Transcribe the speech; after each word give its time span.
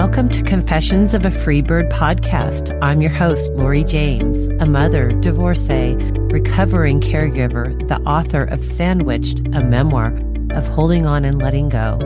Welcome 0.00 0.30
to 0.30 0.42
Confessions 0.42 1.12
of 1.12 1.26
a 1.26 1.30
Freebird 1.30 1.90
podcast. 1.90 2.76
I'm 2.80 3.02
your 3.02 3.10
host, 3.10 3.52
Lori 3.52 3.84
James, 3.84 4.46
a 4.58 4.64
mother, 4.64 5.12
divorcee, 5.20 5.94
recovering 6.32 7.02
caregiver, 7.02 7.86
the 7.86 8.00
author 8.08 8.44
of 8.44 8.64
Sandwiched, 8.64 9.40
a 9.54 9.62
memoir 9.62 10.18
of 10.52 10.66
holding 10.68 11.04
on 11.04 11.26
and 11.26 11.36
letting 11.36 11.68
go, 11.68 11.98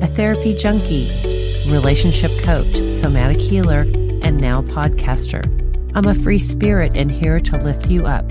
a 0.00 0.06
therapy 0.06 0.56
junkie, 0.56 1.10
relationship 1.70 2.30
coach, 2.44 2.72
somatic 3.02 3.38
healer, 3.38 3.82
and 4.22 4.40
now 4.40 4.62
podcaster. 4.62 5.44
I'm 5.94 6.06
a 6.06 6.14
free 6.14 6.38
spirit 6.38 6.92
and 6.94 7.12
here 7.12 7.40
to 7.40 7.58
lift 7.58 7.90
you 7.90 8.06
up. 8.06 8.24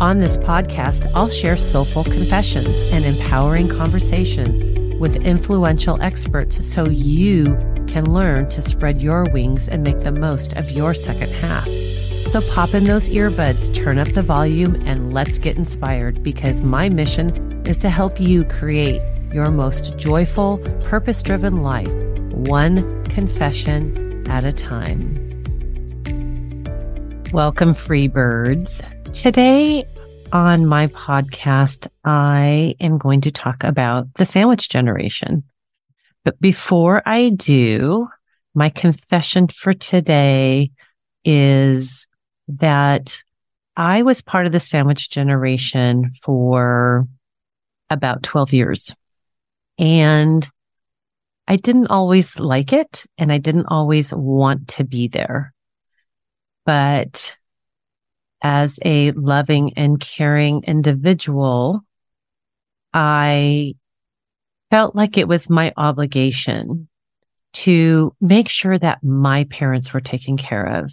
On 0.00 0.18
this 0.18 0.38
podcast, 0.38 1.08
I'll 1.14 1.30
share 1.30 1.56
soulful 1.56 2.02
confessions 2.02 2.90
and 2.90 3.04
empowering 3.04 3.68
conversations 3.68 4.64
with 4.98 5.24
influential 5.24 6.02
experts 6.02 6.66
so 6.66 6.88
you 6.88 7.56
can 7.86 8.12
learn 8.12 8.48
to 8.50 8.62
spread 8.62 9.00
your 9.00 9.24
wings 9.32 9.68
and 9.68 9.82
make 9.82 10.00
the 10.00 10.12
most 10.12 10.52
of 10.54 10.70
your 10.70 10.94
second 10.94 11.30
half. 11.30 11.66
So 12.30 12.40
pop 12.52 12.74
in 12.74 12.84
those 12.84 13.08
earbuds, 13.08 13.74
turn 13.74 13.98
up 13.98 14.08
the 14.08 14.22
volume, 14.22 14.74
and 14.86 15.12
let's 15.12 15.38
get 15.38 15.56
inspired 15.56 16.22
because 16.22 16.60
my 16.60 16.88
mission 16.88 17.64
is 17.66 17.76
to 17.78 17.88
help 17.88 18.20
you 18.20 18.44
create 18.44 19.00
your 19.32 19.50
most 19.50 19.96
joyful, 19.96 20.58
purpose 20.84 21.22
driven 21.22 21.62
life, 21.62 21.90
one 22.32 23.04
confession 23.04 24.24
at 24.28 24.44
a 24.44 24.52
time. 24.52 25.22
Welcome, 27.32 27.74
free 27.74 28.08
birds. 28.08 28.80
Today 29.12 29.84
on 30.32 30.66
my 30.66 30.88
podcast, 30.88 31.86
I 32.04 32.74
am 32.80 32.98
going 32.98 33.20
to 33.22 33.30
talk 33.30 33.64
about 33.64 34.12
the 34.14 34.26
sandwich 34.26 34.68
generation. 34.68 35.42
But 36.26 36.40
before 36.40 37.02
I 37.06 37.28
do, 37.28 38.08
my 38.52 38.68
confession 38.68 39.46
for 39.46 39.72
today 39.72 40.72
is 41.24 42.08
that 42.48 43.22
I 43.76 44.02
was 44.02 44.22
part 44.22 44.44
of 44.46 44.50
the 44.50 44.58
sandwich 44.58 45.08
generation 45.08 46.10
for 46.20 47.06
about 47.90 48.24
12 48.24 48.52
years. 48.54 48.92
And 49.78 50.50
I 51.46 51.54
didn't 51.54 51.92
always 51.92 52.40
like 52.40 52.72
it 52.72 53.06
and 53.16 53.30
I 53.30 53.38
didn't 53.38 53.66
always 53.68 54.12
want 54.12 54.66
to 54.70 54.84
be 54.84 55.06
there. 55.06 55.54
But 56.64 57.36
as 58.42 58.80
a 58.84 59.12
loving 59.12 59.74
and 59.76 60.00
caring 60.00 60.64
individual, 60.64 61.84
I 62.92 63.76
felt 64.70 64.94
like 64.94 65.16
it 65.16 65.28
was 65.28 65.50
my 65.50 65.72
obligation 65.76 66.88
to 67.52 68.14
make 68.20 68.48
sure 68.48 68.76
that 68.78 69.02
my 69.02 69.44
parents 69.44 69.94
were 69.94 70.00
taken 70.00 70.36
care 70.36 70.64
of 70.64 70.92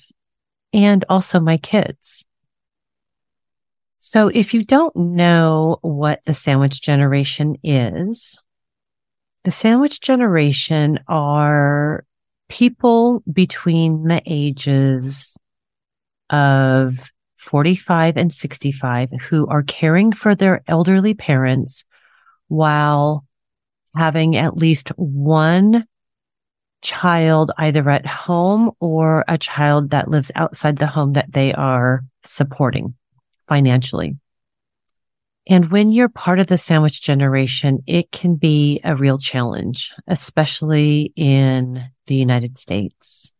and 0.71 1.03
also 1.09 1.39
my 1.39 1.57
kids. 1.57 2.25
So 3.99 4.27
if 4.27 4.53
you 4.53 4.63
don't 4.63 4.95
know 4.95 5.77
what 5.81 6.21
the 6.25 6.33
sandwich 6.33 6.81
generation 6.81 7.55
is, 7.63 8.41
the 9.44 9.51
sandwich 9.51 10.01
generation 10.01 10.99
are 11.07 12.05
people 12.49 13.23
between 13.31 14.03
the 14.03 14.21
ages 14.25 15.38
of 16.29 17.11
45 17.38 18.17
and 18.17 18.31
65 18.31 19.11
who 19.29 19.47
are 19.47 19.63
caring 19.63 20.11
for 20.11 20.33
their 20.33 20.63
elderly 20.67 21.13
parents 21.13 21.83
while 22.47 23.25
having 23.95 24.36
at 24.36 24.58
least 24.58 24.89
one 24.97 25.86
child 26.81 27.52
either 27.58 27.90
at 27.90 28.06
home 28.06 28.72
or 28.79 29.23
a 29.28 29.38
child 29.38 29.91
that 29.91 30.09
lives 30.09 30.31
outside 30.35 30.78
the 30.78 30.88
home 30.88 31.13
that 31.13 31.31
they 31.31 31.53
are 31.53 32.03
supporting 32.23 32.94
financially. 33.47 34.18
And 35.47 35.72
when 35.72 35.91
you're 35.91 36.09
part 36.09 36.40
of 36.40 36.47
the 36.47 36.57
sandwich 36.57 37.01
generation, 37.01 37.79
it 37.85 38.12
can 38.12 38.35
be 38.35 38.79
a 38.84 38.95
real 38.95 39.18
challenge, 39.18 39.91
especially 40.07 41.12
in 41.16 41.84
the 42.07 42.16
United 42.16 42.57
States. 42.57 43.34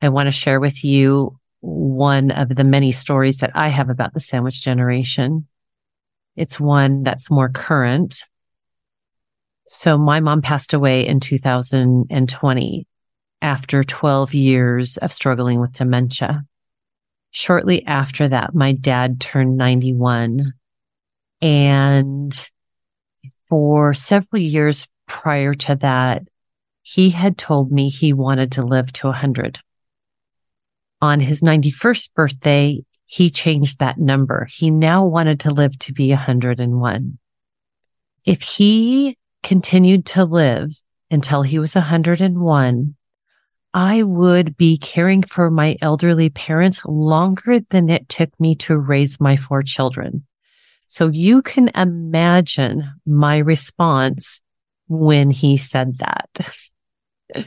I 0.00 0.08
want 0.08 0.28
to 0.28 0.32
share 0.32 0.60
with 0.60 0.84
you 0.84 1.38
one 1.60 2.30
of 2.30 2.54
the 2.54 2.64
many 2.64 2.92
stories 2.92 3.38
that 3.38 3.50
I 3.54 3.68
have 3.68 3.90
about 3.90 4.14
the 4.14 4.20
sandwich 4.20 4.62
generation. 4.62 5.48
It's 6.36 6.60
one 6.60 7.02
that's 7.02 7.30
more 7.30 7.48
current. 7.48 8.22
So 9.66 9.98
my 9.98 10.20
mom 10.20 10.42
passed 10.42 10.72
away 10.72 11.06
in 11.06 11.20
2020 11.20 12.86
after 13.42 13.84
12 13.84 14.34
years 14.34 14.96
of 14.96 15.12
struggling 15.12 15.60
with 15.60 15.72
dementia. 15.72 16.44
Shortly 17.30 17.84
after 17.84 18.28
that, 18.28 18.54
my 18.54 18.72
dad 18.72 19.20
turned 19.20 19.56
91 19.56 20.52
and 21.42 22.50
for 23.48 23.92
several 23.92 24.40
years 24.40 24.88
prior 25.06 25.54
to 25.54 25.74
that, 25.76 26.22
he 26.82 27.10
had 27.10 27.36
told 27.36 27.70
me 27.70 27.88
he 27.88 28.12
wanted 28.12 28.52
to 28.52 28.62
live 28.62 28.92
to 28.94 29.08
100 29.08 29.60
on 31.00 31.20
his 31.20 31.40
91st 31.42 32.14
birthday, 32.14 32.84
he 33.06 33.30
changed 33.30 33.78
that 33.78 33.98
number. 33.98 34.46
He 34.50 34.70
now 34.70 35.04
wanted 35.06 35.40
to 35.40 35.50
live 35.50 35.78
to 35.80 35.92
be 35.92 36.10
101. 36.10 37.18
If 38.24 38.42
he 38.42 39.16
continued 39.46 40.04
to 40.04 40.24
live 40.24 40.72
until 41.08 41.42
he 41.42 41.60
was 41.60 41.76
101, 41.76 42.96
I 43.72 44.02
would 44.02 44.56
be 44.56 44.76
caring 44.76 45.22
for 45.22 45.52
my 45.52 45.76
elderly 45.80 46.30
parents 46.30 46.80
longer 46.84 47.60
than 47.70 47.88
it 47.88 48.08
took 48.08 48.28
me 48.40 48.56
to 48.56 48.76
raise 48.76 49.20
my 49.20 49.36
four 49.36 49.62
children. 49.62 50.26
So 50.88 51.06
you 51.06 51.42
can 51.42 51.70
imagine 51.76 52.90
my 53.06 53.38
response 53.38 54.40
when 54.88 55.30
he 55.30 55.58
said 55.58 55.98
that. 55.98 56.50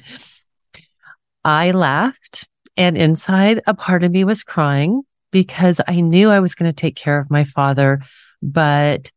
I 1.44 1.72
laughed 1.72 2.48
and 2.78 2.98
inside, 2.98 3.60
a 3.68 3.74
part 3.74 4.04
of 4.04 4.12
me 4.14 4.24
was 4.24 4.44
crying 4.44 5.02
because 5.32 5.82
I 5.86 6.00
knew 6.00 6.30
I 6.30 6.40
was 6.40 6.56
going 6.56 6.72
to 6.72 6.76
take 6.76 6.96
care 6.96 7.20
of 7.20 7.30
my 7.30 7.44
father. 7.44 8.00
But 8.42 9.12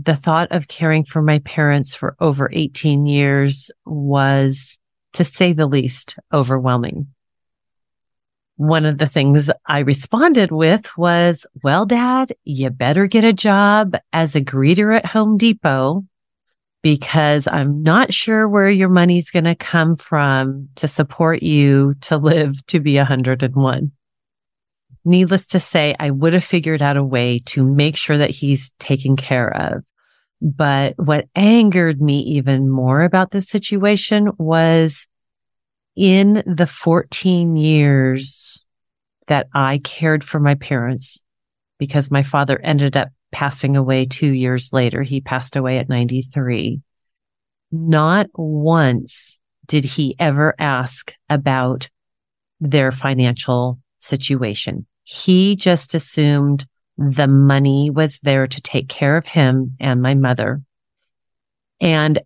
the 0.00 0.14
thought 0.14 0.52
of 0.52 0.68
caring 0.68 1.04
for 1.04 1.20
my 1.20 1.40
parents 1.40 1.94
for 1.94 2.14
over 2.20 2.48
18 2.52 3.06
years 3.06 3.70
was, 3.84 4.78
to 5.14 5.24
say 5.24 5.52
the 5.52 5.66
least, 5.66 6.16
overwhelming. 6.32 7.08
One 8.56 8.86
of 8.86 8.98
the 8.98 9.08
things 9.08 9.50
I 9.66 9.80
responded 9.80 10.52
with 10.52 10.96
was, 10.96 11.46
well, 11.64 11.84
dad, 11.84 12.32
you 12.44 12.70
better 12.70 13.06
get 13.06 13.24
a 13.24 13.32
job 13.32 13.96
as 14.12 14.36
a 14.36 14.40
greeter 14.40 14.96
at 14.96 15.06
Home 15.06 15.36
Depot 15.36 16.04
because 16.82 17.48
I'm 17.48 17.82
not 17.82 18.14
sure 18.14 18.48
where 18.48 18.70
your 18.70 18.88
money's 18.88 19.30
going 19.30 19.44
to 19.44 19.56
come 19.56 19.96
from 19.96 20.68
to 20.76 20.86
support 20.86 21.42
you 21.42 21.94
to 22.02 22.16
live 22.16 22.64
to 22.66 22.78
be 22.78 22.96
101. 22.96 23.92
Needless 25.04 25.46
to 25.48 25.60
say, 25.60 25.96
I 25.98 26.10
would 26.10 26.34
have 26.34 26.44
figured 26.44 26.82
out 26.82 26.96
a 26.96 27.04
way 27.04 27.40
to 27.46 27.64
make 27.64 27.96
sure 27.96 28.18
that 28.18 28.30
he's 28.30 28.72
taken 28.78 29.16
care 29.16 29.48
of. 29.48 29.82
But 30.40 30.94
what 30.96 31.26
angered 31.34 32.00
me 32.00 32.20
even 32.20 32.68
more 32.68 33.02
about 33.02 33.30
this 33.30 33.48
situation 33.48 34.30
was 34.38 35.06
in 35.96 36.42
the 36.46 36.66
14 36.66 37.56
years 37.56 38.64
that 39.26 39.48
I 39.52 39.80
cared 39.82 40.22
for 40.22 40.38
my 40.38 40.54
parents 40.54 41.24
because 41.78 42.10
my 42.10 42.22
father 42.22 42.58
ended 42.62 42.96
up 42.96 43.08
passing 43.32 43.76
away 43.76 44.06
two 44.06 44.30
years 44.30 44.72
later. 44.72 45.02
He 45.02 45.20
passed 45.20 45.56
away 45.56 45.78
at 45.78 45.88
93. 45.88 46.80
Not 47.70 48.28
once 48.34 49.38
did 49.66 49.84
he 49.84 50.16
ever 50.18 50.54
ask 50.58 51.12
about 51.28 51.90
their 52.60 52.90
financial 52.90 53.78
situation. 53.98 54.86
He 55.04 55.56
just 55.56 55.94
assumed 55.94 56.66
the 56.98 57.28
money 57.28 57.90
was 57.90 58.18
there 58.20 58.48
to 58.48 58.60
take 58.60 58.88
care 58.88 59.16
of 59.16 59.24
him 59.24 59.76
and 59.78 60.02
my 60.02 60.14
mother. 60.14 60.60
And 61.80 62.20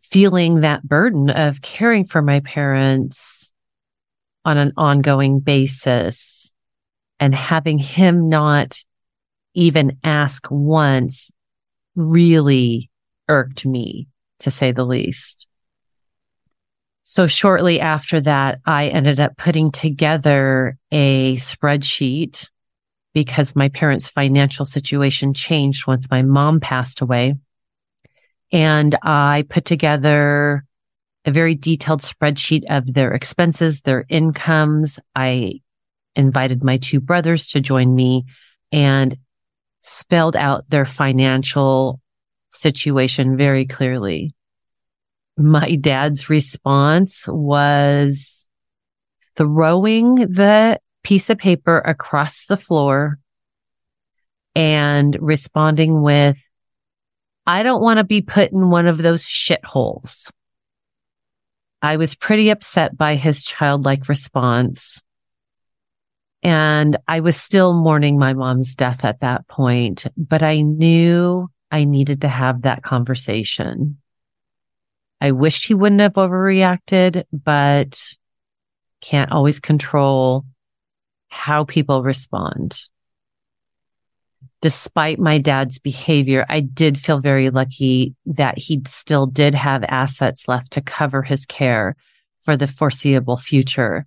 feeling 0.00 0.60
that 0.60 0.82
burden 0.82 1.28
of 1.28 1.60
caring 1.60 2.06
for 2.06 2.22
my 2.22 2.40
parents 2.40 3.52
on 4.44 4.56
an 4.56 4.72
ongoing 4.78 5.40
basis 5.40 6.52
and 7.20 7.34
having 7.34 7.78
him 7.78 8.28
not 8.28 8.82
even 9.52 9.98
ask 10.02 10.46
once 10.50 11.30
really 11.94 12.90
irked 13.28 13.66
me, 13.66 14.08
to 14.40 14.50
say 14.50 14.72
the 14.72 14.84
least. 14.84 15.46
So 17.02 17.26
shortly 17.26 17.78
after 17.78 18.22
that, 18.22 18.60
I 18.64 18.88
ended 18.88 19.20
up 19.20 19.36
putting 19.36 19.70
together 19.70 20.78
a 20.90 21.36
spreadsheet 21.36 22.48
because 23.14 23.56
my 23.56 23.68
parents' 23.68 24.08
financial 24.08 24.64
situation 24.64 25.32
changed 25.32 25.86
once 25.86 26.10
my 26.10 26.22
mom 26.22 26.60
passed 26.60 27.00
away. 27.00 27.36
And 28.52 28.94
I 29.02 29.46
put 29.48 29.64
together 29.64 30.64
a 31.24 31.30
very 31.30 31.54
detailed 31.54 32.02
spreadsheet 32.02 32.64
of 32.68 32.92
their 32.92 33.12
expenses, 33.12 33.80
their 33.80 34.04
incomes. 34.08 35.00
I 35.14 35.60
invited 36.14 36.62
my 36.62 36.76
two 36.76 37.00
brothers 37.00 37.46
to 37.48 37.60
join 37.60 37.94
me 37.94 38.24
and 38.70 39.16
spelled 39.80 40.36
out 40.36 40.68
their 40.68 40.84
financial 40.84 42.00
situation 42.50 43.36
very 43.36 43.64
clearly. 43.64 44.32
My 45.36 45.76
dad's 45.76 46.28
response 46.28 47.26
was 47.26 48.46
throwing 49.36 50.14
the 50.14 50.78
piece 51.04 51.30
of 51.30 51.38
paper 51.38 51.78
across 51.78 52.46
the 52.46 52.56
floor 52.56 53.18
and 54.56 55.16
responding 55.20 56.02
with, 56.02 56.38
I 57.46 57.62
don't 57.62 57.82
want 57.82 57.98
to 57.98 58.04
be 58.04 58.22
put 58.22 58.50
in 58.50 58.70
one 58.70 58.86
of 58.86 58.98
those 58.98 59.24
shitholes. 59.24 60.30
I 61.82 61.98
was 61.98 62.14
pretty 62.14 62.48
upset 62.48 62.96
by 62.96 63.14
his 63.14 63.42
childlike 63.42 64.08
response. 64.08 65.02
And 66.42 66.96
I 67.06 67.20
was 67.20 67.36
still 67.36 67.74
mourning 67.74 68.18
my 68.18 68.32
mom's 68.32 68.74
death 68.74 69.04
at 69.04 69.20
that 69.20 69.46
point, 69.48 70.06
but 70.16 70.42
I 70.42 70.62
knew 70.62 71.48
I 71.70 71.84
needed 71.84 72.22
to 72.22 72.28
have 72.28 72.62
that 72.62 72.82
conversation. 72.82 73.98
I 75.20 75.32
wished 75.32 75.66
he 75.66 75.74
wouldn't 75.74 76.00
have 76.00 76.14
overreacted, 76.14 77.24
but 77.32 78.14
can't 79.00 79.32
always 79.32 79.60
control 79.60 80.44
how 81.34 81.64
people 81.64 82.02
respond 82.02 82.78
despite 84.64 85.18
my 85.18 85.36
dad's 85.36 85.78
behavior, 85.78 86.46
I 86.48 86.60
did 86.60 86.96
feel 86.96 87.20
very 87.20 87.50
lucky 87.50 88.14
that 88.24 88.56
he 88.56 88.80
still 88.86 89.26
did 89.26 89.54
have 89.54 89.84
assets 89.86 90.48
left 90.48 90.70
to 90.72 90.80
cover 90.80 91.20
his 91.20 91.44
care 91.44 91.96
for 92.44 92.56
the 92.56 92.66
foreseeable 92.66 93.36
future. 93.36 94.06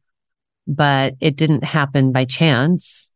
But 0.66 1.14
it 1.22 1.36
didn't 1.36 1.64
happen 1.64 2.12
by 2.12 2.26
chance. 2.26 3.12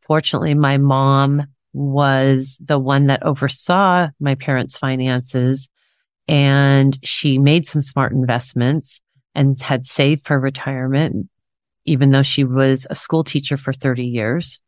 Fortunately, 0.00 0.54
my 0.54 0.78
mom 0.78 1.46
was 1.72 2.58
the 2.60 2.80
one 2.80 3.04
that 3.04 3.22
oversaw 3.22 4.08
my 4.18 4.34
parents' 4.34 4.76
finances 4.76 5.68
and 6.26 6.98
she 7.04 7.38
made 7.38 7.68
some 7.68 7.82
smart 7.82 8.10
investments 8.10 9.00
and 9.32 9.56
had 9.60 9.84
saved 9.84 10.26
for 10.26 10.40
retirement, 10.40 11.28
even 11.84 12.10
though 12.10 12.22
she 12.22 12.44
was 12.44 12.86
a 12.90 12.94
school 12.94 13.24
teacher 13.24 13.56
for 13.56 13.72
30 13.72 14.04
years. 14.04 14.60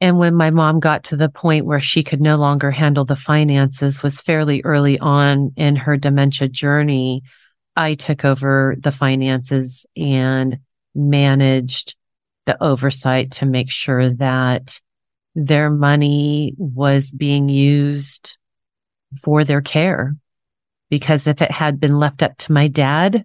And 0.00 0.18
when 0.18 0.34
my 0.34 0.50
mom 0.50 0.78
got 0.78 1.04
to 1.04 1.16
the 1.16 1.28
point 1.28 1.66
where 1.66 1.80
she 1.80 2.04
could 2.04 2.20
no 2.20 2.36
longer 2.36 2.70
handle 2.70 3.04
the 3.04 3.16
finances 3.16 4.02
was 4.02 4.20
fairly 4.20 4.62
early 4.64 4.98
on 4.98 5.52
in 5.56 5.76
her 5.76 5.96
dementia 5.96 6.48
journey. 6.48 7.22
I 7.74 7.94
took 7.94 8.24
over 8.24 8.76
the 8.78 8.92
finances 8.92 9.86
and 9.96 10.58
managed 10.94 11.96
the 12.46 12.62
oversight 12.62 13.32
to 13.32 13.46
make 13.46 13.70
sure 13.70 14.10
that 14.14 14.80
their 15.34 15.70
money 15.70 16.54
was 16.56 17.12
being 17.12 17.48
used 17.48 18.38
for 19.22 19.44
their 19.44 19.60
care. 19.60 20.16
Because 20.90 21.26
if 21.26 21.42
it 21.42 21.50
had 21.50 21.78
been 21.78 21.98
left 21.98 22.22
up 22.22 22.36
to 22.38 22.52
my 22.52 22.68
dad, 22.68 23.24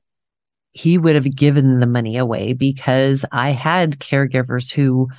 he 0.74 0.98
would 0.98 1.16
have 1.16 1.36
given 1.36 1.80
the 1.80 1.86
money 1.86 2.18
away 2.18 2.54
because 2.54 3.26
I 3.32 3.52
had 3.52 4.00
caregivers 4.00 4.72
who 4.72 5.10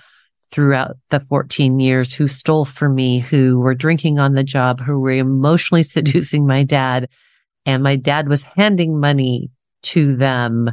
throughout 0.51 0.97
the 1.11 1.21
14 1.21 1.81
years 1.81 2.12
who 2.12 2.29
stole 2.29 2.65
from 2.65 2.95
me, 2.95 3.19
who 3.19 3.59
were 3.59 3.75
drinking 3.75 4.19
on 4.19 4.35
the 4.35 4.45
job, 4.45 4.81
who 4.81 5.01
were 5.01 5.12
emotionally 5.12 5.83
seducing 5.85 6.47
my 6.47 6.62
dad. 6.62 7.09
And 7.67 7.83
my 7.83 7.97
dad 7.97 8.29
was 8.29 8.43
handing 8.43 9.01
money 9.01 9.51
to 9.85 10.17
them 10.17 10.71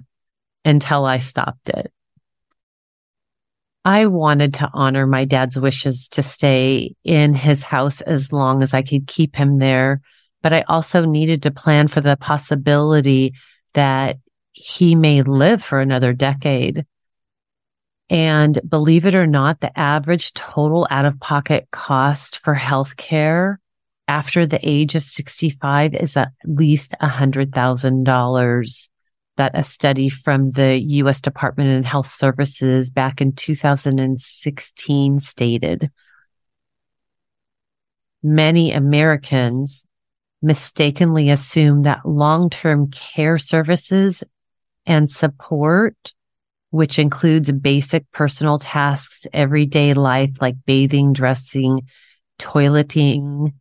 until 0.66 1.06
I 1.06 1.20
stopped 1.20 1.70
it. 1.70 1.92
I 3.84 4.06
wanted 4.06 4.54
to 4.56 4.70
honor 4.74 5.08
my 5.08 5.26
dad's 5.26 5.60
wishes 5.60 6.08
to 6.10 6.22
stay 6.22 6.96
in 7.04 7.34
his 7.34 7.64
house 7.64 8.02
as 8.02 8.32
long 8.32 8.62
as 8.62 8.74
I 8.74 8.84
could 8.84 9.08
keep 9.08 9.36
him 9.36 9.58
there. 9.58 10.02
But 10.44 10.54
I 10.54 10.62
also 10.68 11.06
needed 11.06 11.44
to 11.44 11.52
plan 11.52 11.88
for 11.88 12.02
the 12.02 12.18
possibility 12.18 13.34
that 13.74 14.18
he 14.52 14.96
may 14.96 15.22
live 15.22 15.64
for 15.64 15.80
another 15.80 16.14
decade. 16.14 16.86
And 18.10 18.60
believe 18.68 19.06
it 19.06 19.16
or 19.16 19.28
not, 19.28 19.62
the 19.62 19.78
average 19.80 20.34
total 20.34 20.86
out 20.90 21.06
of 21.06 21.20
pocket 21.20 21.68
cost 21.72 22.40
for 22.44 22.54
healthcare 22.56 23.58
after 24.08 24.46
the 24.46 24.60
age 24.62 24.96
of 24.96 25.04
65 25.04 25.96
is 25.96 26.18
at 26.18 26.34
least 26.44 26.94
$100,000 27.02 28.90
that 29.38 29.52
a 29.54 29.64
study 29.64 30.10
from 30.10 30.50
the 30.50 30.78
U.S. 30.78 31.22
Department 31.22 31.80
of 31.80 31.86
Health 31.86 32.08
Services 32.08 32.90
back 32.90 33.22
in 33.22 33.32
2016 33.32 35.20
stated. 35.20 35.90
Many 38.22 38.74
Americans 38.74 39.86
mistakenly 40.42 41.30
assume 41.30 41.84
that 41.84 42.06
long-term 42.06 42.92
care 42.92 43.38
services 43.38 44.24
and 44.86 45.10
support 45.10 46.14
which 46.72 46.98
includes 46.98 47.52
basic 47.52 48.10
personal 48.12 48.58
tasks, 48.58 49.28
everyday 49.34 49.94
life 49.94 50.42
like 50.42 50.56
bathing, 50.66 51.14
dressing, 51.14 51.82
toileting, 52.40 53.54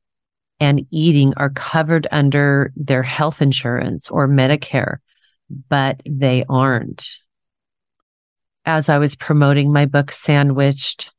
and 0.61 0.87
eating 0.91 1.35
are 1.37 1.51
covered 1.51 2.07
under 2.13 2.73
their 2.77 3.03
health 3.03 3.43
insurance 3.43 4.11
or 4.11 4.29
Medicare, 4.29 4.99
but 5.69 6.01
they 6.09 6.45
aren't. 6.49 7.19
As 8.65 8.89
I 8.89 8.99
was 8.99 9.17
promoting 9.17 9.73
my 9.73 9.87
book, 9.87 10.13
Sandwiched, 10.13 11.11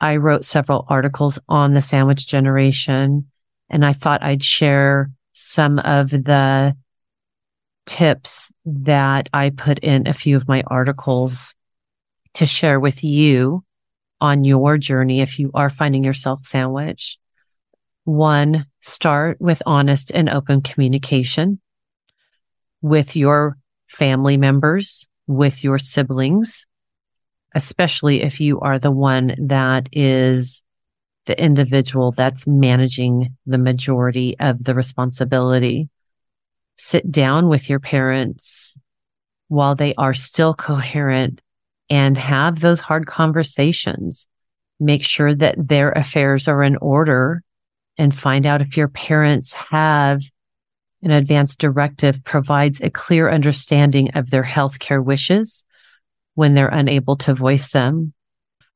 I 0.00 0.16
wrote 0.16 0.44
several 0.44 0.86
articles 0.88 1.38
on 1.48 1.74
the 1.74 1.82
sandwich 1.82 2.26
generation, 2.26 3.26
and 3.68 3.84
I 3.84 3.92
thought 3.92 4.22
I'd 4.22 4.44
share 4.44 5.10
some 5.34 5.78
of 5.80 6.10
the 6.10 6.74
tips 7.88 8.52
that 8.66 9.28
I 9.32 9.50
put 9.50 9.80
in 9.80 10.06
a 10.06 10.12
few 10.12 10.36
of 10.36 10.46
my 10.46 10.62
articles 10.66 11.54
to 12.34 12.46
share 12.46 12.78
with 12.78 13.02
you 13.02 13.64
on 14.20 14.44
your 14.44 14.78
journey 14.78 15.20
if 15.20 15.38
you 15.38 15.50
are 15.54 15.70
finding 15.70 16.04
yourself 16.04 16.42
sandwiched. 16.42 17.18
One, 18.04 18.66
start 18.80 19.40
with 19.40 19.62
honest 19.66 20.10
and 20.10 20.28
open 20.28 20.60
communication 20.60 21.60
with 22.82 23.16
your 23.16 23.56
family 23.88 24.36
members, 24.36 25.08
with 25.26 25.64
your 25.64 25.78
siblings, 25.78 26.66
especially 27.54 28.22
if 28.22 28.38
you 28.40 28.60
are 28.60 28.78
the 28.78 28.90
one 28.90 29.34
that 29.46 29.88
is 29.92 30.62
the 31.24 31.42
individual 31.42 32.12
that's 32.12 32.46
managing 32.46 33.34
the 33.46 33.58
majority 33.58 34.38
of 34.38 34.64
the 34.64 34.74
responsibility 34.74 35.88
sit 36.78 37.10
down 37.10 37.48
with 37.48 37.68
your 37.68 37.80
parents 37.80 38.76
while 39.48 39.74
they 39.74 39.94
are 39.96 40.14
still 40.14 40.54
coherent 40.54 41.42
and 41.90 42.16
have 42.16 42.60
those 42.60 42.80
hard 42.80 43.06
conversations. 43.06 44.26
Make 44.80 45.04
sure 45.04 45.34
that 45.34 45.68
their 45.68 45.90
affairs 45.90 46.46
are 46.46 46.62
in 46.62 46.76
order 46.76 47.42
and 47.96 48.14
find 48.14 48.46
out 48.46 48.62
if 48.62 48.76
your 48.76 48.88
parents 48.88 49.52
have 49.52 50.22
an 51.02 51.10
advance 51.10 51.56
directive 51.56 52.22
provides 52.24 52.80
a 52.80 52.90
clear 52.90 53.28
understanding 53.28 54.10
of 54.14 54.30
their 54.30 54.44
healthcare 54.44 55.04
wishes 55.04 55.64
when 56.34 56.54
they're 56.54 56.68
unable 56.68 57.16
to 57.16 57.34
voice 57.34 57.70
them. 57.70 58.12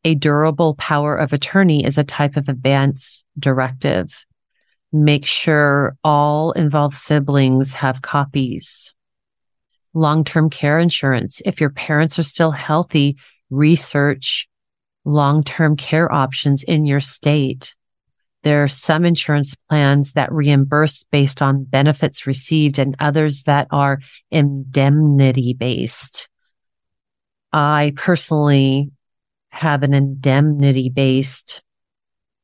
A 0.05 0.17
durable 0.17 0.75
power 0.75 1.17
of 1.17 1.33
attorney 1.33 1.85
is 1.85 1.99
a 1.99 2.05
type 2.05 2.37
of 2.37 2.49
advance 2.49 3.25
directive 3.39 4.25
make 4.93 5.27
sure 5.27 5.97
all 6.05 6.53
involved 6.53 6.97
siblings 6.97 7.75
have 7.75 8.03
copies. 8.03 8.95
Long-term 9.95 10.51
care 10.51 10.79
insurance. 10.79 11.41
If 11.45 11.61
your 11.61 11.71
parents 11.71 12.19
are 12.19 12.25
still 12.25 12.51
healthy, 12.51 13.17
research 13.51 14.49
long-term 15.05 15.77
care 15.77 16.13
options 16.13 16.63
in 16.63 16.87
your 16.87 17.01
state. 17.01 17.75
There 18.43 18.63
are 18.65 18.69
some 18.69 19.05
insurance 19.05 19.55
plans 19.69 20.13
that 20.13 20.33
reimburse 20.33 21.05
based 21.11 21.43
on 21.43 21.65
benefits 21.65 22.27
received 22.27 22.79
and 22.79 22.97
others 22.99 23.45
that 23.45 23.69
are 23.71 24.01
indemnity 24.31 25.55
based. 25.55 26.29
I 27.53 27.93
personally 27.97 28.91
have 29.51 29.83
an 29.83 29.95
indemnity 29.95 30.89
based 30.89 31.63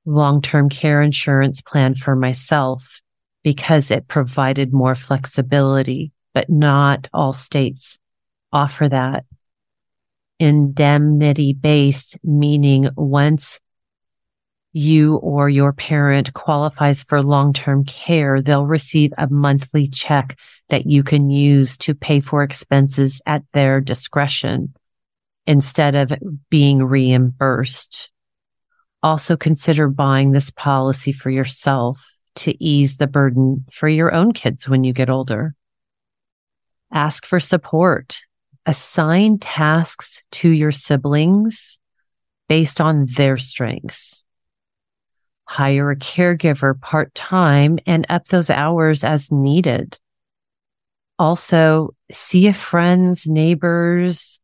long-term 0.09 0.69
care 0.69 1.03
insurance 1.03 1.61
plan 1.61 1.95
for 1.95 2.17
myself 2.17 3.01
because 3.45 3.91
it 3.91 4.09
provided 4.09 4.73
more 4.73 4.95
flexibility, 4.95 6.13
but 6.35 6.51
not 6.51 7.09
all 7.13 7.33
states 7.33 7.99
offer 8.53 8.89
that. 8.89 9.25
Indemnity 10.41 11.53
based, 11.53 12.17
meaning 12.23 12.89
once 12.97 13.61
you 14.73 15.17
or 15.17 15.49
your 15.49 15.73
parent 15.73 16.33
qualifies 16.35 17.03
for 17.03 17.23
long-term 17.23 17.85
care, 17.85 18.41
they'll 18.41 18.67
receive 18.67 19.13
a 19.19 19.29
monthly 19.29 19.89
check 19.89 20.39
that 20.69 20.87
you 20.87 21.03
can 21.03 21.31
use 21.31 21.77
to 21.79 21.95
pay 21.95 22.21
for 22.21 22.43
expenses 22.43 23.21
at 23.27 23.43
their 23.53 23.81
discretion 23.81 24.75
instead 25.47 25.95
of 25.95 26.13
being 26.51 26.85
reimbursed. 26.85 28.11
Also 29.03 29.37
consider 29.37 29.89
buying 29.89 30.33
this 30.33 30.51
policy 30.51 31.13
for 31.13 31.31
yourself 31.31 32.05
to 32.37 32.65
ease 32.65 32.97
the 32.97 33.07
burden 33.07 33.65
for 33.71 33.89
your 33.89 34.13
own 34.13 34.33
kids 34.33 34.69
when 34.69 34.85
you 34.85 34.93
get 34.93 35.11
older. 35.11 35.55
Ask 36.93 37.27
for 37.27 37.41
support. 37.41 38.19
Assign 38.67 39.39
tasks 39.39 40.23
to 40.33 40.49
your 40.49 40.73
siblings 40.73 41.79
based 42.49 42.81
on 42.81 43.07
their 43.07 43.37
strengths. 43.37 44.25
Hire 45.45 45.91
a 45.91 45.97
caregiver 45.97 46.79
part 46.79 47.15
time 47.15 47.79
and 47.87 48.05
up 48.09 48.29
those 48.29 48.51
hours 48.51 49.05
as 49.05 49.33
needed. 49.33 49.99
Also 51.19 51.95
see 52.13 52.47
if 52.47 52.57
friends, 52.57 53.27
neighbors, 53.27 54.41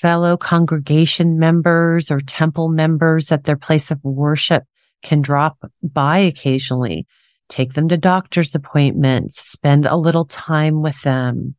fellow 0.00 0.36
congregation 0.36 1.38
members 1.38 2.10
or 2.10 2.20
temple 2.20 2.68
members 2.68 3.30
at 3.30 3.44
their 3.44 3.56
place 3.56 3.90
of 3.90 4.02
worship 4.02 4.64
can 5.02 5.20
drop 5.20 5.58
by 5.82 6.18
occasionally. 6.18 7.06
Take 7.48 7.74
them 7.74 7.88
to 7.88 7.96
doctor's 7.96 8.54
appointments, 8.54 9.40
spend 9.40 9.84
a 9.84 9.96
little 9.96 10.24
time 10.24 10.80
with 10.80 11.02
them. 11.02 11.54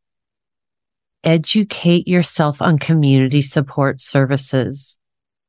Educate 1.24 2.08
yourself 2.08 2.62
on 2.62 2.80
community 2.80 3.44
support 3.44 4.02
services. 4.02 4.98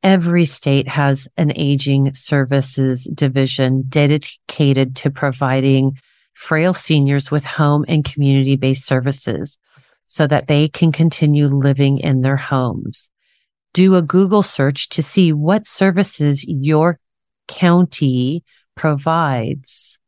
Every 0.02 0.44
state 0.44 0.88
has 0.88 1.28
an 1.38 1.52
aging 1.56 2.12
services 2.12 3.08
division 3.14 3.84
dedicated 3.88 4.96
to 4.96 5.10
providing 5.10 5.92
frail 6.34 6.74
seniors 6.74 7.30
with 7.30 7.44
home 7.44 7.86
and 7.88 8.04
community 8.04 8.56
based 8.56 8.84
services 8.84 9.58
so 10.12 10.26
that 10.26 10.46
they 10.46 10.68
can 10.68 10.92
continue 10.92 11.46
living 11.46 11.96
in 11.96 12.20
their 12.20 12.36
homes. 12.36 13.08
Do 13.72 13.96
a 13.96 14.02
Google 14.02 14.42
search 14.42 14.90
to 14.90 15.02
see 15.02 15.32
what 15.32 15.64
services 15.64 16.44
your 16.46 16.98
county 17.48 18.44
provides. 18.74 19.98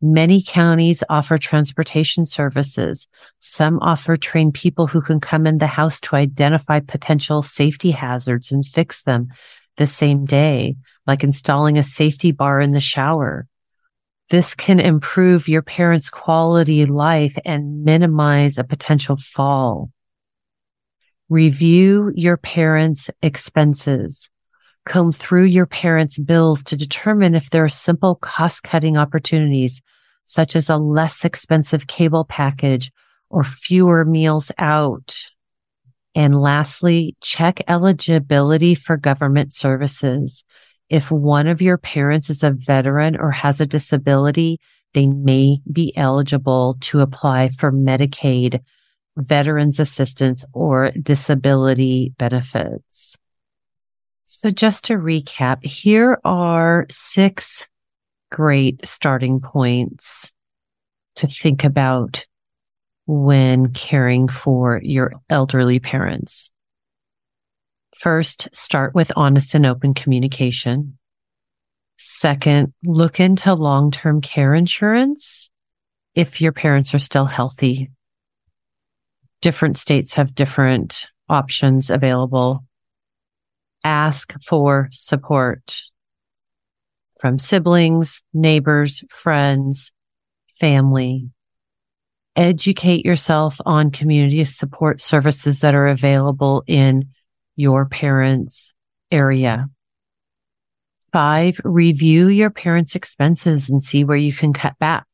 Many 0.00 0.42
counties 0.42 1.04
offer 1.10 1.36
transportation 1.36 2.24
services. 2.24 3.06
Some 3.40 3.78
offer 3.82 4.16
trained 4.16 4.54
people 4.54 4.86
who 4.86 5.02
can 5.02 5.20
come 5.20 5.46
in 5.46 5.58
the 5.58 5.66
house 5.66 6.00
to 6.00 6.16
identify 6.16 6.80
potential 6.80 7.42
safety 7.42 7.90
hazards 7.90 8.52
and 8.52 8.64
fix 8.64 9.02
them 9.02 9.28
the 9.76 9.86
same 9.86 10.24
day, 10.24 10.76
like 11.06 11.22
installing 11.22 11.76
a 11.76 11.82
safety 11.82 12.32
bar 12.32 12.58
in 12.58 12.72
the 12.72 12.80
shower. 12.80 13.46
This 14.32 14.54
can 14.54 14.80
improve 14.80 15.46
your 15.46 15.60
parents' 15.60 16.08
quality 16.08 16.86
life 16.86 17.36
and 17.44 17.84
minimize 17.84 18.56
a 18.56 18.64
potential 18.64 19.14
fall. 19.14 19.90
Review 21.28 22.10
your 22.14 22.38
parents' 22.38 23.10
expenses. 23.20 24.30
Comb 24.86 25.12
through 25.12 25.44
your 25.44 25.66
parents' 25.66 26.18
bills 26.18 26.62
to 26.62 26.78
determine 26.78 27.34
if 27.34 27.50
there 27.50 27.62
are 27.66 27.68
simple 27.68 28.14
cost 28.14 28.62
cutting 28.62 28.96
opportunities, 28.96 29.82
such 30.24 30.56
as 30.56 30.70
a 30.70 30.78
less 30.78 31.26
expensive 31.26 31.86
cable 31.86 32.24
package 32.24 32.90
or 33.28 33.44
fewer 33.44 34.02
meals 34.02 34.50
out. 34.56 35.24
And 36.14 36.34
lastly, 36.40 37.16
check 37.20 37.60
eligibility 37.68 38.76
for 38.76 38.96
government 38.96 39.52
services. 39.52 40.42
If 40.92 41.10
one 41.10 41.46
of 41.46 41.62
your 41.62 41.78
parents 41.78 42.28
is 42.28 42.42
a 42.42 42.50
veteran 42.50 43.16
or 43.16 43.30
has 43.30 43.62
a 43.62 43.66
disability, 43.66 44.60
they 44.92 45.06
may 45.06 45.56
be 45.72 45.96
eligible 45.96 46.76
to 46.82 47.00
apply 47.00 47.48
for 47.48 47.72
Medicaid, 47.72 48.60
veterans 49.16 49.80
assistance, 49.80 50.44
or 50.52 50.90
disability 50.90 52.12
benefits. 52.18 53.16
So 54.26 54.50
just 54.50 54.84
to 54.84 54.98
recap, 54.98 55.64
here 55.64 56.20
are 56.26 56.86
six 56.90 57.66
great 58.30 58.86
starting 58.86 59.40
points 59.40 60.30
to 61.14 61.26
think 61.26 61.64
about 61.64 62.26
when 63.06 63.72
caring 63.72 64.28
for 64.28 64.78
your 64.84 65.14
elderly 65.30 65.80
parents. 65.80 66.50
First, 67.96 68.48
start 68.52 68.94
with 68.94 69.12
honest 69.16 69.54
and 69.54 69.66
open 69.66 69.94
communication. 69.94 70.98
Second, 71.96 72.72
look 72.82 73.20
into 73.20 73.54
long-term 73.54 74.22
care 74.22 74.54
insurance 74.54 75.50
if 76.14 76.40
your 76.40 76.52
parents 76.52 76.94
are 76.94 76.98
still 76.98 77.26
healthy. 77.26 77.90
Different 79.40 79.76
states 79.76 80.14
have 80.14 80.34
different 80.34 81.06
options 81.28 81.90
available. 81.90 82.64
Ask 83.84 84.34
for 84.42 84.88
support 84.92 85.82
from 87.20 87.38
siblings, 87.38 88.22
neighbors, 88.34 89.04
friends, 89.10 89.92
family. 90.58 91.30
Educate 92.34 93.04
yourself 93.04 93.60
on 93.64 93.90
community 93.90 94.44
support 94.44 95.00
services 95.00 95.60
that 95.60 95.74
are 95.74 95.86
available 95.86 96.64
in 96.66 97.08
your 97.56 97.86
parents' 97.86 98.74
area. 99.10 99.68
Five, 101.12 101.60
review 101.64 102.28
your 102.28 102.50
parents' 102.50 102.94
expenses 102.94 103.68
and 103.68 103.82
see 103.82 104.04
where 104.04 104.16
you 104.16 104.32
can 104.32 104.52
cut 104.52 104.78
back. 104.78 105.06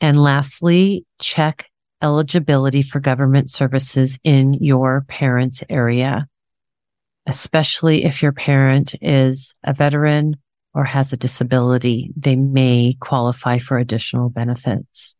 And 0.00 0.20
lastly, 0.20 1.04
check 1.20 1.70
eligibility 2.02 2.82
for 2.82 2.98
government 2.98 3.50
services 3.50 4.18
in 4.24 4.54
your 4.54 5.02
parents' 5.08 5.62
area, 5.68 6.26
especially 7.26 8.04
if 8.04 8.22
your 8.22 8.32
parent 8.32 8.94
is 9.00 9.54
a 9.62 9.72
veteran 9.72 10.36
or 10.74 10.84
has 10.84 11.12
a 11.12 11.16
disability. 11.16 12.10
They 12.16 12.34
may 12.34 12.96
qualify 12.98 13.58
for 13.58 13.78
additional 13.78 14.30
benefits. 14.30 15.14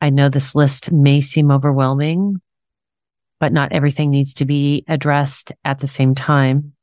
I 0.00 0.10
know 0.10 0.30
this 0.30 0.54
list 0.54 0.90
may 0.90 1.20
seem 1.20 1.50
overwhelming, 1.50 2.40
but 3.40 3.52
not 3.52 3.72
everything 3.72 4.10
needs 4.10 4.34
to 4.34 4.44
be 4.44 4.84
addressed 4.86 5.50
at 5.64 5.80
the 5.80 5.88
same 5.88 6.14
time. 6.14 6.74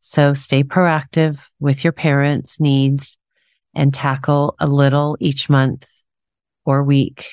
So 0.00 0.34
stay 0.34 0.64
proactive 0.64 1.38
with 1.60 1.84
your 1.84 1.92
parents' 1.92 2.60
needs 2.60 3.16
and 3.74 3.94
tackle 3.94 4.56
a 4.58 4.66
little 4.66 5.16
each 5.20 5.48
month 5.48 5.86
or 6.66 6.82
week. 6.82 7.30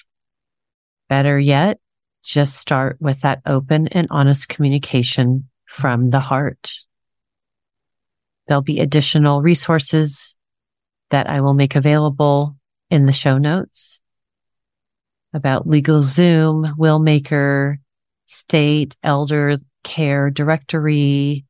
Better 1.09 1.37
yet, 1.37 1.79
just 2.23 2.55
start 2.55 2.97
with 3.01 3.21
that 3.21 3.41
open 3.45 3.87
and 3.87 4.07
honest 4.11 4.47
communication 4.47 5.49
from 5.65 6.11
the 6.11 6.19
heart. 6.19 6.71
There'll 8.47 8.61
be 8.61 8.79
additional 8.79 9.41
resources 9.41 10.37
that 11.09 11.29
I 11.29 11.41
will 11.41 11.53
make 11.53 11.75
available 11.75 12.55
in 12.89 13.05
the 13.05 13.11
show 13.11 13.37
notes 13.37 14.01
about 15.33 15.67
LegalZoom, 15.67 16.75
Willmaker, 16.77 17.77
state 18.31 18.95
elder 19.03 19.57
care 19.83 20.29
directory 20.29 21.43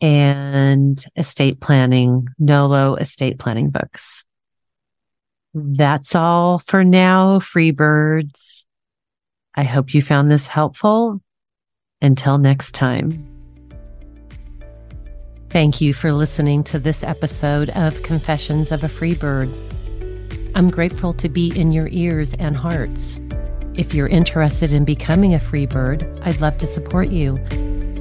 and 0.00 1.02
estate 1.16 1.60
planning, 1.60 2.28
NOLO 2.38 2.96
estate 2.96 3.38
planning 3.38 3.70
books. 3.70 4.24
That's 5.54 6.14
all 6.14 6.58
for 6.58 6.84
now, 6.84 7.38
free 7.38 7.70
birds. 7.70 8.66
I 9.54 9.64
hope 9.64 9.94
you 9.94 10.02
found 10.02 10.30
this 10.30 10.46
helpful. 10.46 11.22
Until 12.02 12.36
next 12.36 12.72
time. 12.72 13.26
Thank 15.48 15.80
you 15.80 15.94
for 15.94 16.12
listening 16.12 16.62
to 16.64 16.78
this 16.78 17.02
episode 17.02 17.70
of 17.70 18.02
Confessions 18.02 18.70
of 18.70 18.84
a 18.84 18.88
Free 18.88 19.14
Bird. 19.14 19.50
I'm 20.54 20.68
grateful 20.68 21.14
to 21.14 21.30
be 21.30 21.58
in 21.58 21.72
your 21.72 21.88
ears 21.90 22.34
and 22.34 22.54
hearts. 22.54 23.18
If 23.76 23.94
you're 23.94 24.08
interested 24.08 24.72
in 24.72 24.86
becoming 24.86 25.34
a 25.34 25.40
free 25.40 25.66
bird, 25.66 26.08
I'd 26.22 26.40
love 26.40 26.56
to 26.58 26.66
support 26.66 27.10
you. 27.10 27.38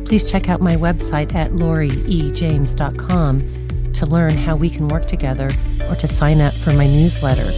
Please 0.05 0.29
check 0.29 0.47
out 0.47 0.61
my 0.61 0.75
website 0.75 1.33
at 1.35 1.51
laurieejames.com 1.51 3.93
to 3.93 4.05
learn 4.05 4.37
how 4.37 4.55
we 4.55 4.69
can 4.69 4.87
work 4.87 5.07
together 5.07 5.49
or 5.89 5.95
to 5.95 6.07
sign 6.07 6.39
up 6.39 6.53
for 6.53 6.71
my 6.73 6.87
newsletter 6.87 7.51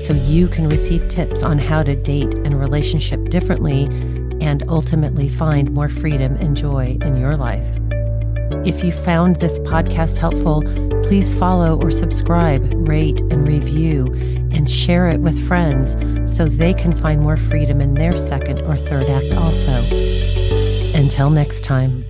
so 0.00 0.14
you 0.14 0.48
can 0.48 0.68
receive 0.68 1.08
tips 1.08 1.42
on 1.42 1.58
how 1.58 1.82
to 1.82 1.96
date 1.96 2.32
and 2.34 2.58
relationship 2.58 3.28
differently 3.28 3.84
and 4.40 4.62
ultimately 4.68 5.28
find 5.28 5.72
more 5.72 5.88
freedom 5.88 6.36
and 6.36 6.56
joy 6.56 6.96
in 7.02 7.18
your 7.18 7.36
life. 7.36 7.66
If 8.64 8.84
you 8.84 8.92
found 8.92 9.36
this 9.36 9.58
podcast 9.60 10.18
helpful, 10.18 10.62
please 11.02 11.34
follow 11.34 11.80
or 11.80 11.90
subscribe, 11.90 12.62
rate, 12.88 13.20
and 13.22 13.46
review, 13.46 14.06
and 14.56 14.70
share 14.70 15.10
it 15.10 15.20
with 15.20 15.46
friends 15.46 15.92
so 16.34 16.48
they 16.48 16.72
can 16.72 16.96
find 16.96 17.20
more 17.20 17.36
freedom 17.36 17.82
in 17.82 17.92
their 17.92 18.16
second 18.16 18.58
or 18.62 18.76
third 18.76 19.06
act 19.10 19.30
also. 19.32 20.98
Until 20.98 21.28
next 21.28 21.62
time. 21.62 22.06